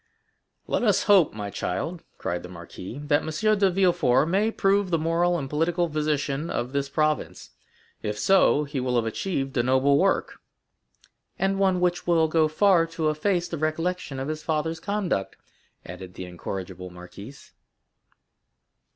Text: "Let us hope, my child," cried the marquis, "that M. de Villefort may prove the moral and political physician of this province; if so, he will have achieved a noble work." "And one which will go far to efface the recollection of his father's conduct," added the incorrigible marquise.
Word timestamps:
"Let 0.65 0.81
us 0.81 1.03
hope, 1.03 1.31
my 1.31 1.51
child," 1.51 2.03
cried 2.17 2.41
the 2.41 2.49
marquis, 2.49 2.97
"that 3.03 3.21
M. 3.21 3.59
de 3.59 3.69
Villefort 3.69 4.25
may 4.27 4.49
prove 4.49 4.89
the 4.89 4.97
moral 4.97 5.37
and 5.37 5.47
political 5.47 5.87
physician 5.87 6.49
of 6.49 6.71
this 6.73 6.89
province; 6.89 7.51
if 8.01 8.17
so, 8.17 8.63
he 8.63 8.79
will 8.79 8.95
have 8.95 9.05
achieved 9.05 9.55
a 9.57 9.61
noble 9.61 9.99
work." 9.99 10.39
"And 11.37 11.59
one 11.59 11.79
which 11.79 12.07
will 12.07 12.27
go 12.27 12.47
far 12.47 12.87
to 12.87 13.11
efface 13.11 13.47
the 13.47 13.59
recollection 13.59 14.19
of 14.19 14.27
his 14.27 14.41
father's 14.41 14.79
conduct," 14.79 15.35
added 15.85 16.15
the 16.15 16.25
incorrigible 16.25 16.89
marquise. 16.89 17.53